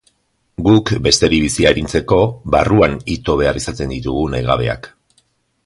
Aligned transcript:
Guk, 0.67 0.91
besteri 1.07 1.41
bizia 1.43 1.73
arintzeko, 1.73 2.19
barruan 2.57 2.97
ito 3.17 3.37
behar 3.43 3.61
izaten 3.63 3.95
ditugu 3.97 4.25
nahigabeak. 4.33 4.93